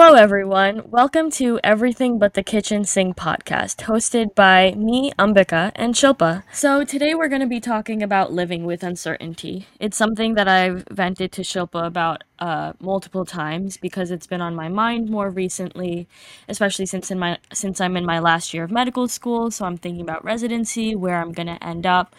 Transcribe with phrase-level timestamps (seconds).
[0.00, 0.82] Hello, everyone.
[0.92, 6.44] Welcome to Everything But the Kitchen Sink podcast, hosted by me, Ambika, and Shilpa.
[6.52, 9.66] So, today we're going to be talking about living with uncertainty.
[9.80, 14.54] It's something that I've vented to Shilpa about uh, multiple times because it's been on
[14.54, 16.06] my mind more recently,
[16.48, 19.50] especially since in my since I'm in my last year of medical school.
[19.50, 22.14] So, I'm thinking about residency, where I'm going to end up.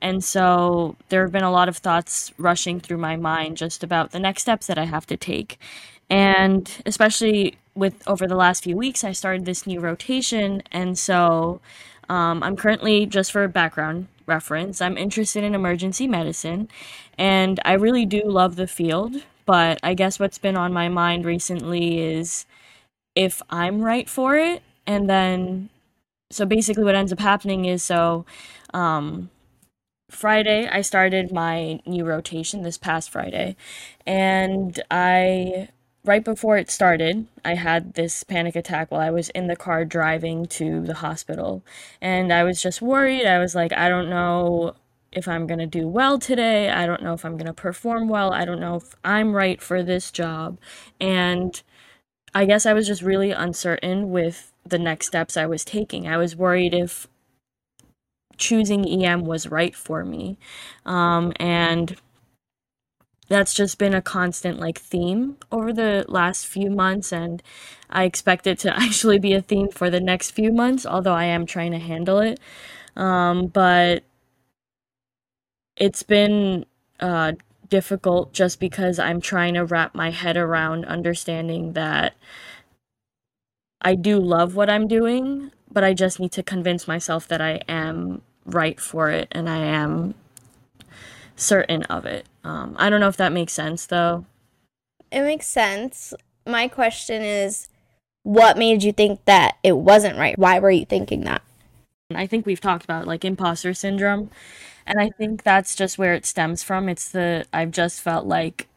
[0.00, 4.10] And so there have been a lot of thoughts rushing through my mind just about
[4.10, 5.58] the next steps that I have to take.
[6.10, 10.62] And especially with over the last few weeks, I started this new rotation.
[10.70, 11.60] And so
[12.08, 16.68] um, I'm currently, just for background reference, I'm interested in emergency medicine.
[17.18, 19.22] And I really do love the field.
[19.46, 22.46] But I guess what's been on my mind recently is
[23.14, 24.62] if I'm right for it.
[24.86, 25.70] And then,
[26.30, 28.24] so basically, what ends up happening is so
[28.72, 29.30] um,
[30.14, 33.56] Friday, I started my new rotation this past Friday,
[34.06, 35.68] and I
[36.04, 39.84] right before it started, I had this panic attack while I was in the car
[39.84, 41.64] driving to the hospital.
[42.00, 43.26] And I was just worried.
[43.26, 44.76] I was like, I don't know
[45.12, 46.70] if I'm going to do well today.
[46.70, 48.32] I don't know if I'm going to perform well.
[48.32, 50.58] I don't know if I'm right for this job.
[51.00, 51.62] And
[52.34, 56.06] I guess I was just really uncertain with the next steps I was taking.
[56.06, 57.06] I was worried if
[58.36, 60.38] choosing EM was right for me.
[60.86, 61.96] Um, and
[63.28, 67.42] that's just been a constant like theme over the last few months and
[67.90, 71.24] i expect it to actually be a theme for the next few months although i
[71.24, 72.38] am trying to handle it
[72.96, 74.04] um, but
[75.76, 76.64] it's been
[77.00, 77.32] uh,
[77.68, 82.14] difficult just because i'm trying to wrap my head around understanding that
[83.84, 87.60] i do love what i'm doing but i just need to convince myself that i
[87.68, 90.14] am right for it and i am
[91.36, 92.26] certain of it.
[92.42, 94.26] Um, I don't know if that makes sense though.
[95.10, 96.14] It makes sense.
[96.46, 97.68] My question is
[98.22, 100.38] what made you think that it wasn't right?
[100.38, 101.42] Why were you thinking that?
[102.14, 104.30] I think we've talked about like imposter syndrome.
[104.86, 106.88] And I think that's just where it stems from.
[106.88, 108.68] It's the I've just felt like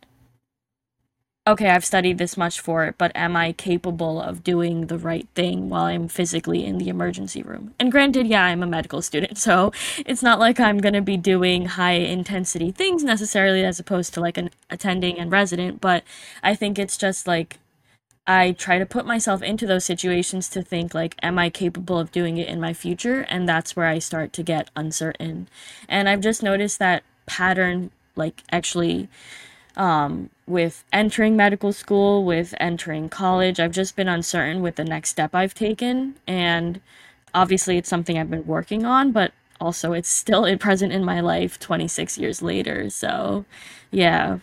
[1.48, 5.28] okay, I've studied this much for it, but am I capable of doing the right
[5.34, 7.74] thing while I'm physically in the emergency room?
[7.80, 9.72] And granted, yeah, I'm a medical student, so
[10.06, 14.22] it's not like I'm going to be doing high intensity things necessarily as opposed to
[14.22, 16.04] like an attending and resident, but
[16.44, 17.58] I think it's just like
[18.30, 22.12] I try to put myself into those situations to think like am I capable of
[22.12, 25.48] doing it in my future and that's where I start to get uncertain.
[25.88, 29.08] And I've just noticed that pattern like actually
[29.78, 33.60] um, with entering medical school, with entering college.
[33.60, 36.16] I've just been uncertain with the next step I've taken.
[36.28, 36.82] And
[37.34, 41.60] obviously, it's something I've been working on, but also it's still present in my life
[41.60, 42.90] 26 years later.
[42.90, 43.46] So,
[43.92, 44.40] yeah.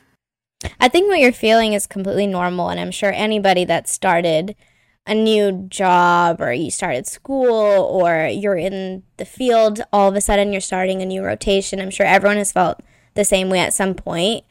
[0.81, 2.71] I think what you're feeling is completely normal.
[2.71, 4.57] And I'm sure anybody that started
[5.07, 10.21] a new job or you started school or you're in the field, all of a
[10.21, 11.81] sudden you're starting a new rotation.
[11.81, 12.81] I'm sure everyone has felt
[13.13, 14.45] the same way at some point.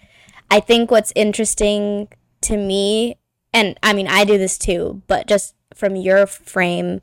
[0.49, 2.07] I think what's interesting
[2.41, 3.17] to me,
[3.53, 7.01] and I mean, I do this too, but just from your frame,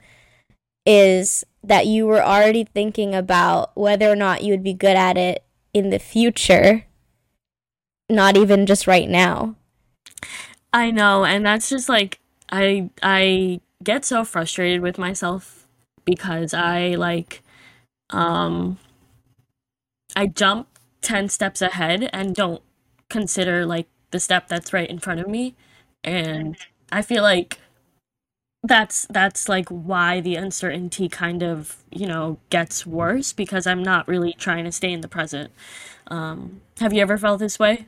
[0.87, 5.17] is that you were already thinking about whether or not you would be good at
[5.17, 6.85] it in the future,
[8.09, 9.57] not even just right now.
[10.73, 12.21] I know, and that's just like
[12.51, 15.67] I I get so frustrated with myself
[16.05, 17.43] because I like
[18.11, 18.79] um
[20.17, 20.69] I jump
[21.03, 22.63] 10 steps ahead and don't
[23.11, 25.55] consider like the step that's right in front of me.
[26.03, 26.57] And
[26.93, 27.59] i feel like
[28.63, 34.07] that's that's like why the uncertainty kind of you know gets worse because i'm not
[34.09, 35.51] really trying to stay in the present.
[36.09, 37.87] Um, have you ever felt this way?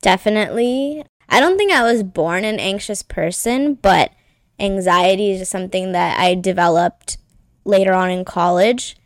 [0.00, 1.04] Definitely.
[1.28, 4.12] I don't think i was born an anxious person but
[4.60, 7.18] anxiety is just something that i developed
[7.64, 8.96] later on in college.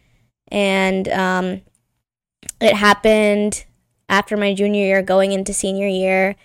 [0.49, 1.63] And um,
[2.61, 3.65] it happened
[4.09, 6.37] after my junior year going into senior year,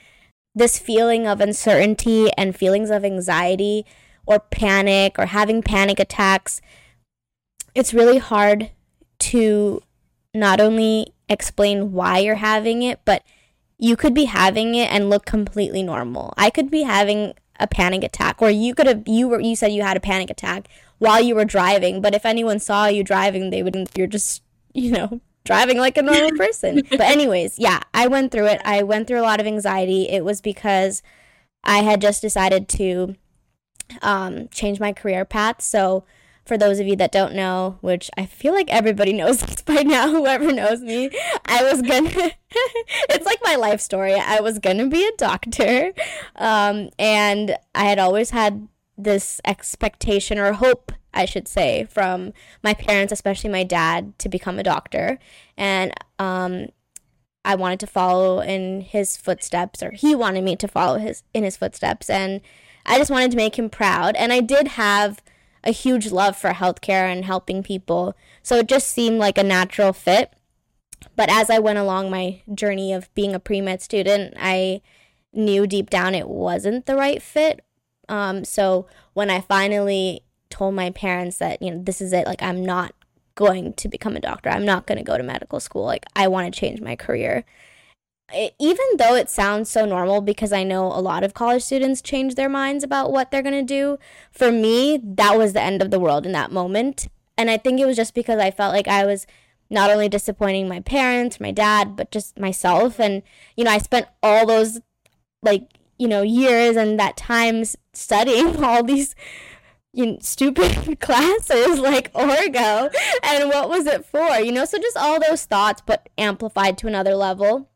[0.55, 3.85] this feeling of uncertainty and feelings of anxiety
[4.25, 6.61] or panic or having panic attacks,
[7.73, 8.71] it's really hard
[9.19, 9.81] to
[10.33, 13.23] not only explain why you're having it, but
[13.77, 16.33] you could be having it and look completely normal.
[16.37, 19.71] I could be having a panic attack or you could have you were you said
[19.71, 20.67] you had a panic attack
[20.97, 24.41] while you were driving, but if anyone saw you driving, they would you're just,
[24.73, 26.83] you know, driving like a normal person.
[26.89, 28.61] but anyways, yeah, I went through it.
[28.65, 30.09] I went through a lot of anxiety.
[30.09, 31.01] It was because
[31.63, 33.15] I had just decided to
[34.01, 35.61] um, change my career path.
[35.61, 36.05] So
[36.45, 39.83] for those of you that don't know, which I feel like everybody knows this by
[39.83, 41.09] now, whoever knows me,
[41.45, 42.09] I was gonna,
[43.09, 44.15] it's like my life story.
[44.15, 45.93] I was gonna be a doctor.
[46.35, 48.67] Um, and I had always had
[48.97, 54.59] this expectation or hope, I should say, from my parents, especially my dad, to become
[54.59, 55.19] a doctor.
[55.57, 56.67] And um,
[57.45, 61.43] I wanted to follow in his footsteps, or he wanted me to follow his in
[61.43, 62.09] his footsteps.
[62.09, 62.41] And
[62.85, 64.15] I just wanted to make him proud.
[64.15, 65.21] And I did have
[65.63, 68.15] a huge love for healthcare and helping people.
[68.41, 70.33] So it just seemed like a natural fit.
[71.15, 74.81] But as I went along my journey of being a pre med student, I
[75.31, 77.63] knew deep down it wasn't the right fit.
[78.13, 82.43] Um, so when I finally told my parents that, you know, this is it, like
[82.43, 82.93] I'm not
[83.35, 86.27] going to become a doctor, I'm not going to go to medical school, like I
[86.27, 87.43] want to change my career
[88.33, 92.01] it, even though it sounds so normal because I know a lot of college students
[92.01, 93.97] change their minds about what they're going to do,
[94.31, 97.07] for me, that was the end of the world in that moment.
[97.37, 99.25] And I think it was just because I felt like I was
[99.69, 102.99] not only disappointing my parents, my dad, but just myself.
[102.99, 103.23] And,
[103.55, 104.81] you know, I spent all those,
[105.41, 105.67] like,
[106.03, 107.63] you know, years and that time
[107.93, 109.15] studying all these
[109.95, 114.97] you know, stupid classes like orgo and what was it for you know so just
[114.97, 117.69] all those thoughts but amplified to another level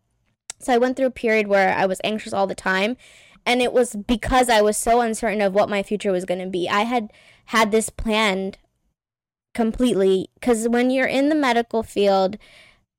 [0.60, 2.98] so I went through a period where I was anxious all the time.
[3.46, 6.48] And it was because I was so uncertain of what my future was going to
[6.48, 6.68] be.
[6.68, 7.14] I had
[7.46, 8.58] had this planned
[9.54, 12.38] completely because when you're in the medical field,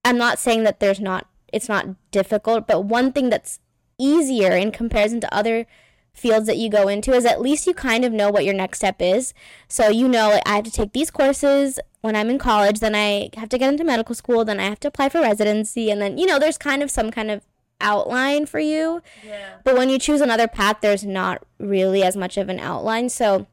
[0.04, 3.60] I'm not saying that there's not, it's not difficult, but one thing that's
[3.98, 5.66] easier in comparison to other
[6.12, 8.78] fields that you go into is at least you kind of know what your next
[8.78, 9.32] step is.
[9.68, 13.30] So you know I have to take these courses when I'm in college, then I
[13.34, 16.18] have to get into medical school, then I have to apply for residency, and then
[16.18, 17.42] you know there's kind of some kind of
[17.80, 19.02] outline for you.
[19.24, 19.56] Yeah.
[19.64, 23.08] But when you choose another path, there's not really as much of an outline.
[23.08, 23.46] So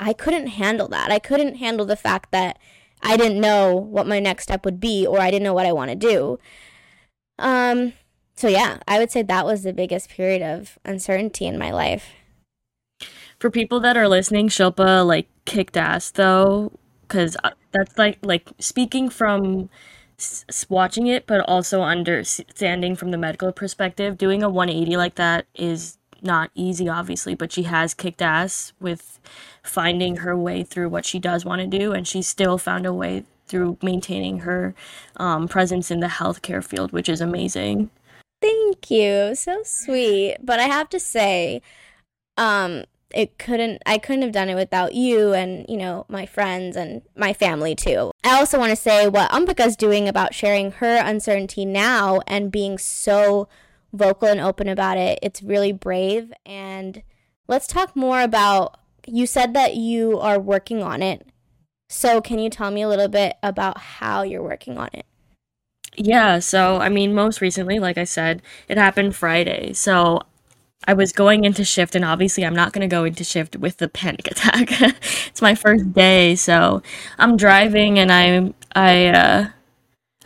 [0.00, 1.10] I couldn't handle that.
[1.10, 2.58] I couldn't handle the fact that
[3.02, 5.72] I didn't know what my next step would be or I didn't know what I
[5.72, 6.38] want to do.
[7.38, 7.92] Um
[8.38, 12.10] so yeah, I would say that was the biggest period of uncertainty in my life.
[13.40, 16.70] For people that are listening, Shilpa like kicked ass though
[17.08, 19.68] cuz uh, that's like like speaking from
[20.68, 24.16] watching it, but also understanding from the medical perspective.
[24.16, 29.18] Doing a 180 like that is not easy, obviously, but she has kicked ass with
[29.64, 32.92] finding her way through what she does want to do, and she still found a
[32.92, 34.76] way through maintaining her
[35.16, 37.90] um, presence in the healthcare field, which is amazing.
[38.40, 39.34] Thank you.
[39.34, 40.36] So sweet.
[40.42, 41.62] But I have to say,
[42.36, 46.76] um, it couldn't I couldn't have done it without you and you know my friends
[46.76, 48.10] and my family too.
[48.22, 52.78] I also want to say what Ambika's doing about sharing her uncertainty now and being
[52.78, 53.48] so
[53.92, 55.18] vocal and open about it.
[55.22, 57.02] It's really brave and
[57.46, 61.26] let's talk more about you said that you are working on it.
[61.88, 65.06] So can you tell me a little bit about how you're working on it?
[65.98, 69.72] Yeah, so I mean, most recently, like I said, it happened Friday.
[69.72, 70.20] So
[70.86, 73.78] I was going into shift, and obviously, I'm not going to go into shift with
[73.78, 74.70] the panic attack.
[75.28, 76.82] it's my first day, so
[77.18, 79.48] I'm driving, and I I uh,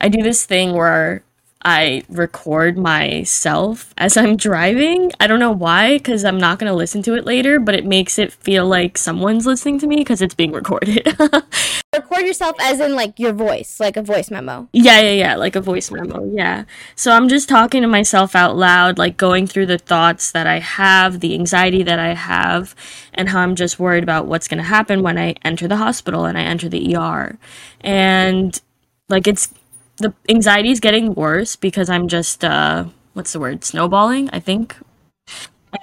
[0.01, 1.25] I do this thing where
[1.65, 5.13] I record myself as I'm driving.
[5.21, 7.87] I don't know why, because I'm not going to listen to it later, but it
[7.87, 11.07] makes it feel like someone's listening to me because it's being recorded.
[12.23, 14.69] record yourself as in like your voice, like a voice memo.
[14.73, 16.31] Yeah, yeah, yeah, like a voice memo.
[16.33, 16.65] Yeah.
[16.95, 20.59] So I'm just talking to myself out loud, like going through the thoughts that I
[20.59, 22.75] have, the anxiety that I have,
[23.15, 26.25] and how I'm just worried about what's going to happen when I enter the hospital
[26.25, 27.39] and I enter the ER.
[27.81, 28.61] And
[29.09, 29.53] like it's
[29.99, 34.77] the anxiety is getting worse because I'm just uh what's the word snowballing I think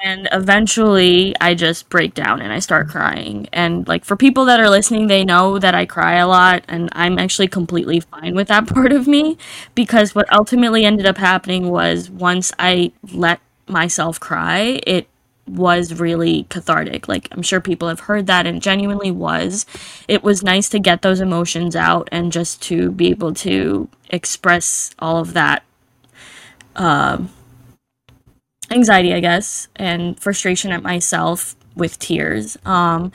[0.03, 4.59] and eventually I just break down and I start crying and like for people that
[4.59, 8.47] are listening they know that I cry a lot and I'm actually completely fine with
[8.49, 9.37] that part of me
[9.75, 15.07] because what ultimately ended up happening was once I let myself cry it
[15.47, 17.07] was really cathartic.
[17.07, 19.65] Like, I'm sure people have heard that and genuinely was.
[20.07, 24.91] It was nice to get those emotions out and just to be able to express
[24.99, 25.63] all of that
[26.75, 27.17] uh,
[28.71, 32.57] anxiety, I guess, and frustration at myself with tears.
[32.65, 33.11] Um,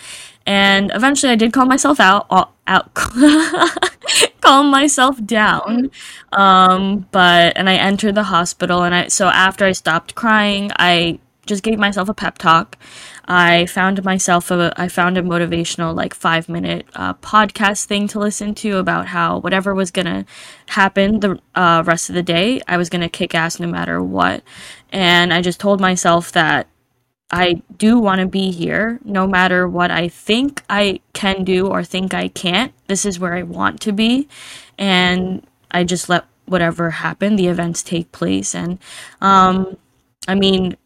[0.47, 2.27] and eventually I did calm myself out,
[2.67, 2.95] out,
[4.41, 5.91] calm myself down.
[6.33, 11.19] Um, but, and I entered the hospital and I, so after I stopped crying, I
[11.47, 12.79] just gave myself a pep talk.
[13.27, 18.19] I found myself a I found a motivational like five minute uh, podcast thing to
[18.19, 20.27] listen to about how whatever was gonna
[20.67, 24.43] happen the uh, rest of the day, I was gonna kick ass no matter what.
[24.91, 26.69] And I just told myself that
[27.31, 31.83] I do want to be here no matter what I think I can do or
[31.83, 32.73] think I can't.
[32.87, 34.29] This is where I want to be.
[34.79, 38.55] And I just let whatever happen, the events take place.
[38.55, 38.79] And
[39.21, 39.77] um,
[40.29, 40.77] I mean,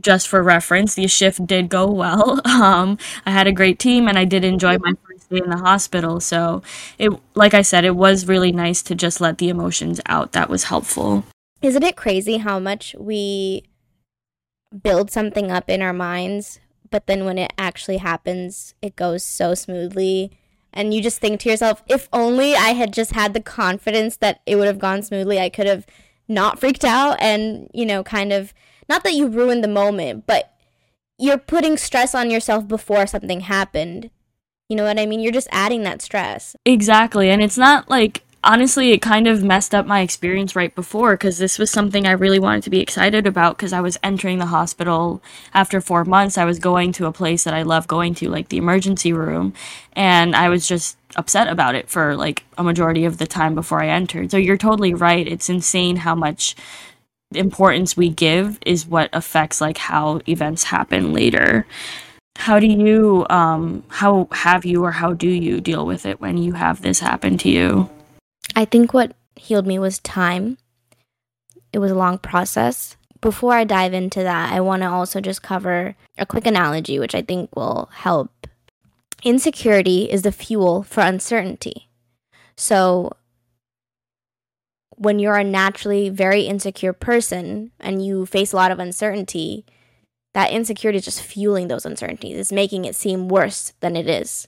[0.00, 2.40] just for reference, the shift did go well.
[2.60, 5.56] Um, I had a great team and I did enjoy my first day in the
[5.56, 6.20] hospital.
[6.20, 6.62] So
[6.98, 10.32] it, like I said, it was really nice to just let the emotions out.
[10.32, 11.24] That was helpful.
[11.62, 13.64] Isn't it crazy how much we
[14.82, 19.54] build something up in our minds, but then when it actually happens, it goes so
[19.54, 20.32] smoothly.
[20.72, 24.40] And you just think to yourself, if only I had just had the confidence that
[24.46, 25.86] it would have gone smoothly, I could have
[26.28, 28.54] not freaked out and, you know, kind of
[28.90, 30.52] not that you ruined the moment, but
[31.18, 34.10] you're putting stress on yourself before something happened.
[34.68, 35.20] You know what I mean?
[35.20, 36.56] You're just adding that stress.
[36.66, 37.30] Exactly.
[37.30, 41.38] And it's not like honestly, it kind of messed up my experience right before because
[41.38, 44.46] this was something I really wanted to be excited about because I was entering the
[44.46, 46.38] hospital after four months.
[46.38, 49.52] I was going to a place that I love going to, like the emergency room,
[49.92, 53.82] and I was just upset about it for like a majority of the time before
[53.82, 54.30] I entered.
[54.30, 55.26] So you're totally right.
[55.26, 56.56] It's insane how much
[57.34, 61.66] importance we give is what affects like how events happen later.
[62.36, 66.38] How do you um how have you or how do you deal with it when
[66.38, 67.90] you have this happen to you?
[68.56, 70.58] I think what healed me was time.
[71.72, 72.96] It was a long process.
[73.20, 77.14] Before i dive into that i want to also just cover a quick analogy which
[77.14, 78.46] i think will help.
[79.22, 81.90] Insecurity is the fuel for uncertainty.
[82.56, 83.12] So
[85.00, 89.64] when you're a naturally very insecure person and you face a lot of uncertainty,
[90.34, 92.36] that insecurity is just fueling those uncertainties.
[92.36, 94.46] It's making it seem worse than it is.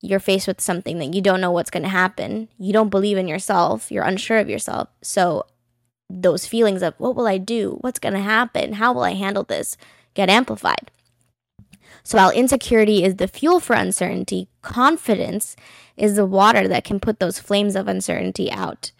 [0.00, 2.48] You're faced with something that you don't know what's going to happen.
[2.56, 3.90] You don't believe in yourself.
[3.90, 4.90] You're unsure of yourself.
[5.02, 5.44] So,
[6.08, 7.78] those feelings of what will I do?
[7.80, 8.74] What's going to happen?
[8.74, 9.76] How will I handle this?
[10.14, 10.92] get amplified.
[12.04, 15.56] So, while insecurity is the fuel for uncertainty, confidence
[15.96, 18.92] is the water that can put those flames of uncertainty out.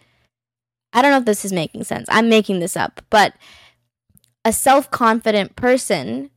[0.95, 2.07] I don't know if this is making sense.
[2.09, 3.33] I'm making this up, but
[4.45, 6.31] a self confident person,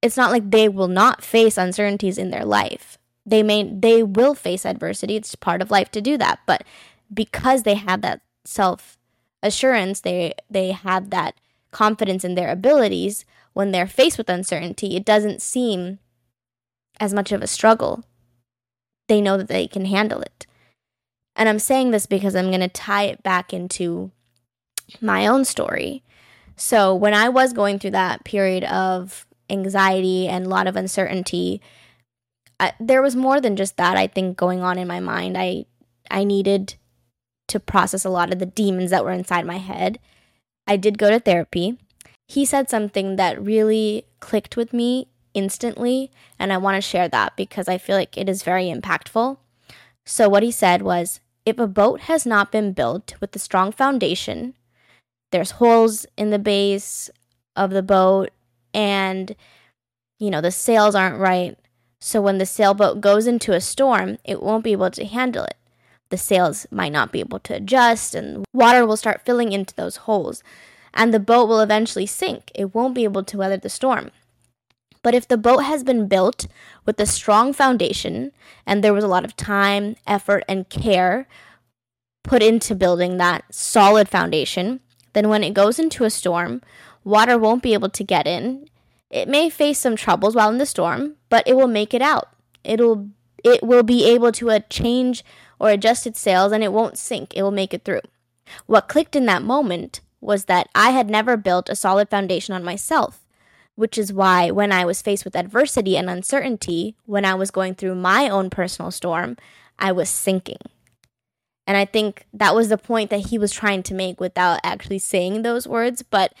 [0.00, 2.96] it's not like they will not face uncertainties in their life.
[3.26, 5.16] They may they will face adversity.
[5.16, 6.40] It's part of life to do that.
[6.46, 6.64] But
[7.12, 8.96] because they have that self
[9.42, 11.34] assurance, they they have that
[11.70, 15.98] confidence in their abilities, when they're faced with uncertainty, it doesn't seem
[16.98, 18.04] as much of a struggle.
[19.06, 20.46] They know that they can handle it.
[21.38, 24.10] And I'm saying this because I'm going to tie it back into
[25.00, 26.02] my own story.
[26.56, 31.62] So, when I was going through that period of anxiety and a lot of uncertainty,
[32.58, 35.38] I, there was more than just that I think going on in my mind.
[35.38, 35.66] I
[36.10, 36.74] I needed
[37.46, 40.00] to process a lot of the demons that were inside my head.
[40.66, 41.78] I did go to therapy.
[42.26, 47.36] He said something that really clicked with me instantly, and I want to share that
[47.36, 49.38] because I feel like it is very impactful.
[50.04, 53.72] So, what he said was if a boat has not been built with a strong
[53.72, 54.52] foundation,
[55.32, 57.08] there's holes in the base
[57.56, 58.28] of the boat
[58.74, 59.34] and
[60.18, 61.56] you know the sails aren't right.
[62.00, 65.56] So when the sailboat goes into a storm it won't be able to handle it.
[66.10, 70.04] The sails might not be able to adjust and water will start filling into those
[70.08, 70.42] holes
[70.92, 72.52] and the boat will eventually sink.
[72.54, 74.10] It won't be able to weather the storm
[75.02, 76.46] but if the boat has been built
[76.84, 78.32] with a strong foundation
[78.66, 81.26] and there was a lot of time, effort, and care
[82.22, 84.80] put into building that solid foundation,
[85.12, 86.62] then when it goes into a storm,
[87.04, 88.68] water won't be able to get in.
[89.10, 92.28] It may face some troubles while in the storm, but it will make it out.
[92.64, 93.08] It'll
[93.44, 95.24] it will be able to uh, change
[95.60, 97.34] or adjust its sails and it won't sink.
[97.34, 98.00] It will make it through.
[98.66, 102.64] What clicked in that moment was that I had never built a solid foundation on
[102.64, 103.24] myself
[103.78, 107.76] which is why when I was faced with adversity and uncertainty, when I was going
[107.76, 109.36] through my own personal storm,
[109.78, 110.58] I was sinking.
[111.64, 114.98] And I think that was the point that he was trying to make without actually
[114.98, 116.34] saying those words, but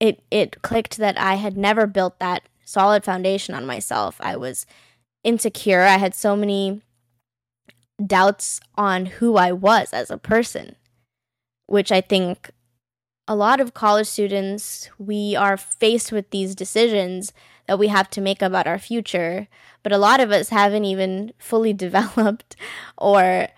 [0.00, 4.16] it it clicked that I had never built that solid foundation on myself.
[4.18, 4.64] I was
[5.24, 5.82] insecure.
[5.82, 6.80] I had so many
[8.04, 10.76] doubts on who I was as a person,
[11.66, 12.50] which I think
[13.26, 17.32] a lot of college students, we are faced with these decisions
[17.66, 19.48] that we have to make about our future,
[19.82, 22.56] but a lot of us haven't even fully developed
[22.98, 23.48] or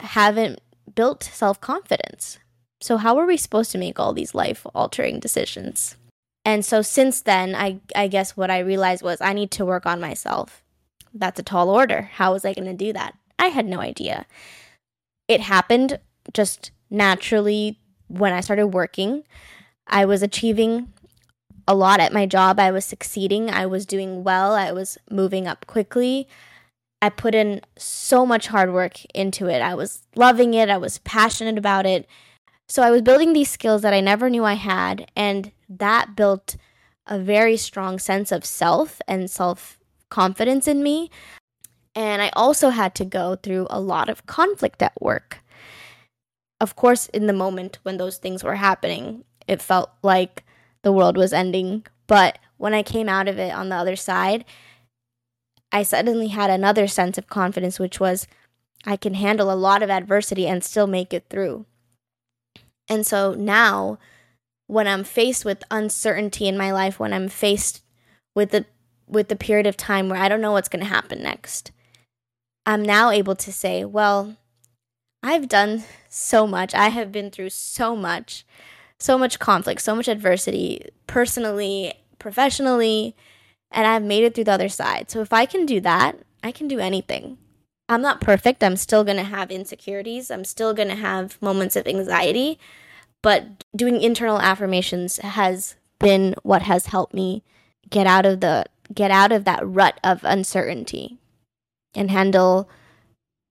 [0.00, 0.60] haven't
[0.94, 2.38] built self confidence.
[2.80, 5.96] So, how are we supposed to make all these life altering decisions?
[6.44, 9.86] And so, since then, I, I guess what I realized was I need to work
[9.86, 10.62] on myself.
[11.14, 12.10] That's a tall order.
[12.14, 13.14] How was I going to do that?
[13.38, 14.26] I had no idea.
[15.28, 15.98] It happened
[16.32, 19.24] just naturally when I started working,
[19.86, 20.92] I was achieving
[21.68, 22.60] a lot at my job.
[22.60, 26.28] I was succeeding, I was doing well, I was moving up quickly.
[27.02, 29.60] I put in so much hard work into it.
[29.60, 32.08] I was loving it, I was passionate about it.
[32.68, 36.56] So I was building these skills that I never knew I had, and that built
[37.06, 41.10] a very strong sense of self and self confidence in me.
[41.94, 45.38] And I also had to go through a lot of conflict at work.
[46.60, 50.44] Of course, in the moment when those things were happening, it felt like
[50.82, 51.84] the world was ending.
[52.06, 54.44] But when I came out of it on the other side,
[55.72, 58.26] I suddenly had another sense of confidence, which was
[58.84, 61.66] I can handle a lot of adversity and still make it through.
[62.88, 63.98] And so now,
[64.68, 67.82] when I'm faced with uncertainty in my life, when I'm faced
[68.34, 68.64] with the
[69.08, 71.72] with the period of time where I don't know what's going to happen next,
[72.64, 74.36] I'm now able to say, well,
[75.22, 75.84] I've done
[76.16, 76.74] so much.
[76.74, 78.46] I have been through so much,
[78.98, 83.14] so much conflict, so much adversity, personally, professionally,
[83.70, 85.10] and I've made it through the other side.
[85.10, 87.38] So if I can do that, I can do anything.
[87.88, 88.64] I'm not perfect.
[88.64, 90.30] I'm still going to have insecurities.
[90.30, 92.58] I'm still going to have moments of anxiety.
[93.22, 97.42] But doing internal affirmations has been what has helped me
[97.88, 101.18] get out of the get out of that rut of uncertainty
[101.94, 102.68] and handle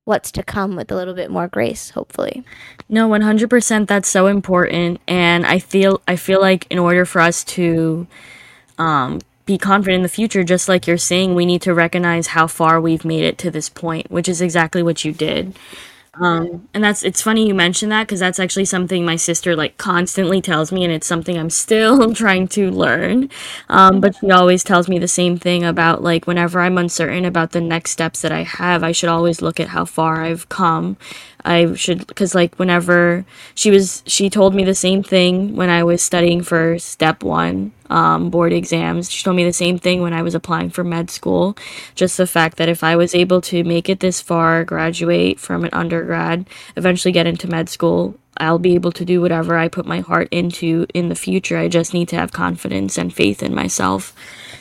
[0.06, 2.44] what's to come with a little bit more grace hopefully.
[2.88, 7.44] No 100% that's so important and i feel i feel like in order for us
[7.44, 8.08] to
[8.78, 12.48] um, be confident in the future just like you're saying we need to recognize how
[12.48, 15.58] far we've made it to this point which is exactly what you did
[16.22, 19.78] um, and that's it's funny you mention that because that's actually something my sister like
[19.78, 23.30] constantly tells me, and it's something I'm still trying to learn.
[23.70, 27.52] Um, but she always tells me the same thing about like whenever I'm uncertain about
[27.52, 30.98] the next steps that I have, I should always look at how far I've come
[31.44, 35.84] I should because like whenever she was she told me the same thing when I
[35.84, 39.12] was studying for step 1 um, board exams.
[39.12, 41.58] She told me the same thing when I was applying for med school.
[41.96, 45.64] Just the fact that if I was able to make it this far, graduate from
[45.64, 49.86] an undergrad, eventually get into med school, I'll be able to do whatever I put
[49.86, 51.58] my heart into in the future.
[51.58, 54.14] I just need to have confidence and faith in myself.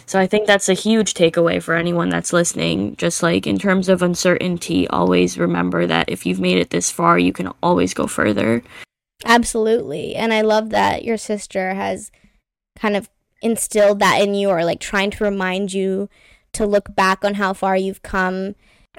[0.06, 2.94] So I think that's a huge takeaway for anyone that's listening.
[2.96, 7.18] Just like in terms of uncertainty, always remember that if you've made it this far,
[7.18, 8.62] you can always go further.
[9.24, 10.14] Absolutely.
[10.14, 12.10] And I love that your sister has
[12.78, 13.08] kind of
[13.44, 16.08] instilled that in you or like trying to remind you
[16.54, 18.54] to look back on how far you've come.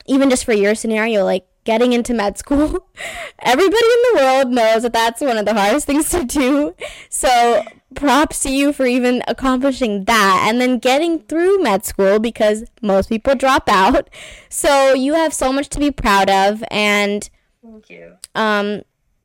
[0.05, 2.87] Even just for your scenario, like getting into med school.
[3.41, 6.75] Everybody in the world knows that that's one of the hardest things to do.
[7.09, 7.63] So,
[7.95, 13.09] props to you for even accomplishing that and then getting through med school because most
[13.09, 14.09] people drop out.
[14.49, 17.29] So, you have so much to be proud of and
[17.63, 18.13] Thank you.
[18.35, 18.83] Um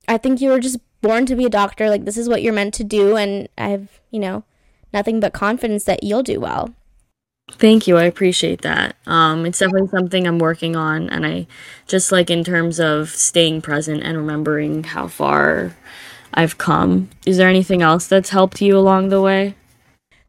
[0.08, 1.90] I think you were just born to be a doctor.
[1.90, 4.44] Like this is what you're meant to do and I have, you know,
[4.92, 6.74] nothing but confidence that you'll do well.
[7.52, 7.96] Thank you.
[7.96, 8.96] I appreciate that.
[9.06, 11.46] Um, it's definitely something I'm working on, and I
[11.86, 15.74] just like in terms of staying present and remembering how far
[16.32, 17.10] I've come.
[17.26, 19.54] Is there anything else that's helped you along the way?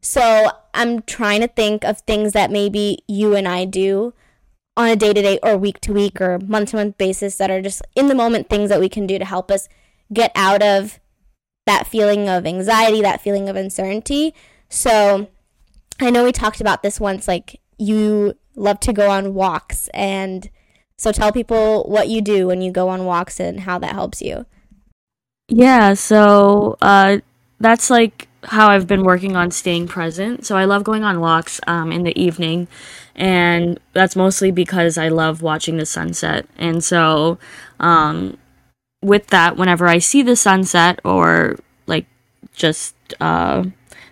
[0.01, 4.13] So I'm trying to think of things that maybe you and I do
[4.75, 7.51] on a day to day or week to week or month to month basis that
[7.51, 9.69] are just in the moment things that we can do to help us
[10.11, 10.99] get out of
[11.67, 14.33] that feeling of anxiety, that feeling of uncertainty.
[14.71, 15.27] So
[15.99, 19.89] I know we talked about this once, like you love to go on walks.
[19.93, 20.49] And
[20.97, 24.21] so tell people what you do when you go on walks and how that helps
[24.21, 24.45] you.
[25.49, 27.17] Yeah, so uh,
[27.59, 30.45] that's like how I've been working on staying present.
[30.45, 32.69] So I love going on walks um, in the evening,
[33.15, 36.47] and that's mostly because I love watching the sunset.
[36.57, 37.37] And so,
[37.79, 38.37] um,
[39.01, 41.57] with that, whenever I see the sunset or
[41.87, 42.05] like
[42.53, 43.65] just uh,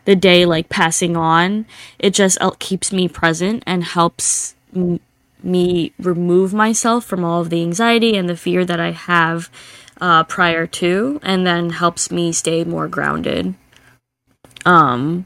[0.09, 1.67] the day like passing on,
[1.99, 4.99] it just uh, keeps me present and helps m-
[5.43, 9.51] me remove myself from all of the anxiety and the fear that I have
[10.01, 13.53] uh, prior to, and then helps me stay more grounded.
[14.65, 15.25] Um,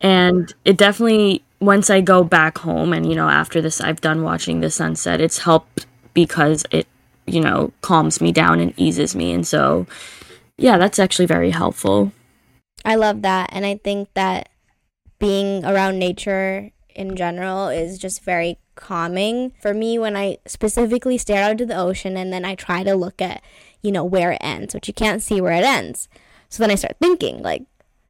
[0.00, 4.22] and it definitely once I go back home and you know after this I've done
[4.22, 6.86] watching the sunset, it's helped because it
[7.26, 9.86] you know calms me down and eases me, and so
[10.58, 12.12] yeah, that's actually very helpful.
[12.84, 13.50] I love that.
[13.52, 14.50] And I think that
[15.18, 19.52] being around nature in general is just very calming.
[19.60, 22.94] For me, when I specifically stare out into the ocean and then I try to
[22.94, 23.42] look at,
[23.82, 26.08] you know, where it ends, which you can't see where it ends.
[26.48, 27.62] So then I start thinking, like,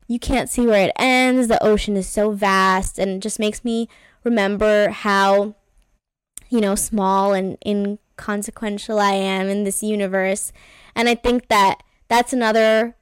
[0.06, 1.48] you can't see where it ends.
[1.48, 3.88] The ocean is so vast and it just makes me
[4.22, 5.54] remember how,
[6.50, 10.52] you know, small and inconsequential I am in this universe.
[10.94, 12.96] And I think that that's another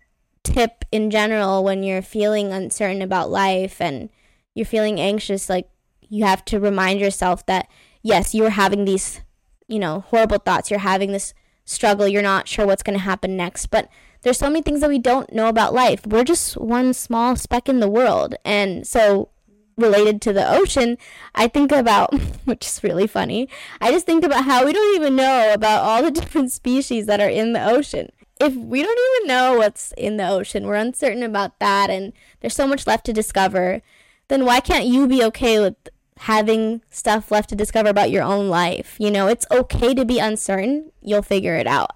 [0.44, 4.08] tip in general when you're feeling uncertain about life and
[4.54, 5.68] you're feeling anxious, like
[6.08, 7.68] you have to remind yourself that
[8.02, 9.20] yes, you're having these,
[9.68, 10.70] you know, horrible thoughts.
[10.70, 12.08] You're having this struggle.
[12.08, 13.66] You're not sure what's going to happen next.
[13.66, 13.88] But
[14.22, 16.06] there's so many things that we don't know about life.
[16.06, 18.34] We're just one small speck in the world.
[18.44, 19.30] And so
[19.76, 20.98] related to the ocean,
[21.34, 23.48] I think about, which is really funny,
[23.80, 27.20] I just think about how we don't even know about all the different species that
[27.20, 28.10] are in the ocean.
[28.42, 32.56] If we don't even know what's in the ocean, we're uncertain about that, and there's
[32.56, 33.82] so much left to discover,
[34.28, 35.76] then why can't you be okay with
[36.18, 38.96] having stuff left to discover about your own life?
[38.98, 41.90] You know, it's okay to be uncertain, you'll figure it out.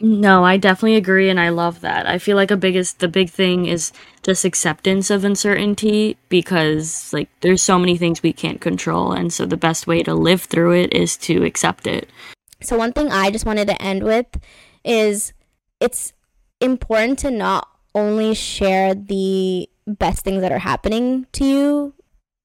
[0.00, 2.08] No, I definitely agree and I love that.
[2.08, 3.92] I feel like a biggest the big thing is
[4.24, 9.46] just acceptance of uncertainty because like there's so many things we can't control and so
[9.46, 12.10] the best way to live through it is to accept it.
[12.60, 14.26] So one thing I just wanted to end with
[14.84, 15.32] is
[15.82, 16.12] it's
[16.60, 21.94] important to not only share the best things that are happening to you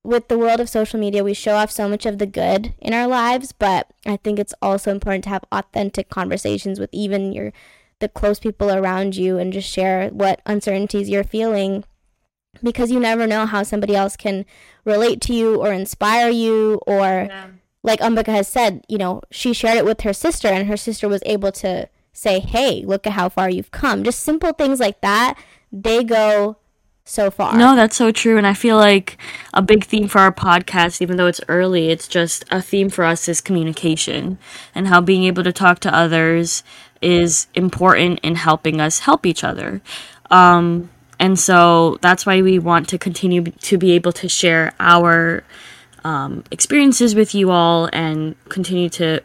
[0.03, 2.93] with the world of social media, we show off so much of the good in
[2.93, 7.53] our lives, but I think it's also important to have authentic conversations with even your
[7.99, 11.83] the close people around you and just share what uncertainties you're feeling
[12.61, 14.45] because you never know how somebody else can
[14.85, 17.47] relate to you or inspire you or yeah.
[17.81, 21.09] like Ambika has said, you know, she shared it with her sister and her sister
[21.09, 25.01] was able to say, "Hey, look at how far you've come." Just simple things like
[25.01, 25.37] that,
[25.71, 26.57] they go
[27.07, 27.57] so far.
[27.57, 28.37] No, that's so true.
[28.37, 29.17] And I feel like
[29.53, 33.05] a big theme for our podcast, even though it's early, it's just a theme for
[33.05, 34.37] us is communication
[34.75, 36.63] and how being able to talk to others
[37.01, 39.81] is important in helping us help each other.
[40.29, 45.43] Um, and so that's why we want to continue to be able to share our
[46.03, 49.21] um, experiences with you all and continue to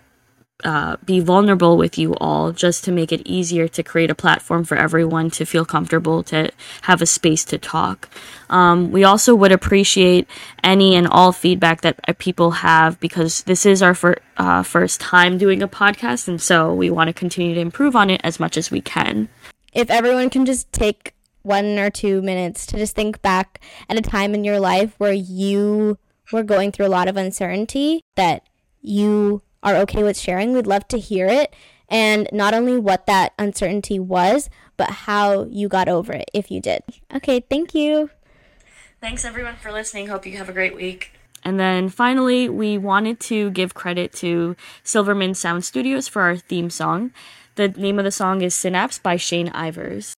[0.64, 4.64] uh, be vulnerable with you all just to make it easier to create a platform
[4.64, 6.50] for everyone to feel comfortable to
[6.82, 8.08] have a space to talk.
[8.50, 10.28] Um, we also would appreciate
[10.62, 15.00] any and all feedback that uh, people have because this is our fir- uh, first
[15.00, 18.38] time doing a podcast, and so we want to continue to improve on it as
[18.38, 19.28] much as we can.
[19.72, 24.02] If everyone can just take one or two minutes to just think back at a
[24.02, 25.98] time in your life where you
[26.30, 28.46] were going through a lot of uncertainty that
[28.80, 30.52] you are okay with sharing.
[30.52, 31.54] We'd love to hear it.
[31.88, 36.60] And not only what that uncertainty was, but how you got over it if you
[36.60, 36.82] did.
[37.14, 38.10] Okay, thank you.
[39.00, 40.06] Thanks everyone for listening.
[40.06, 41.12] Hope you have a great week.
[41.44, 46.70] And then finally, we wanted to give credit to Silverman Sound Studios for our theme
[46.70, 47.12] song.
[47.56, 50.14] The name of the song is Synapse by Shane Ivers.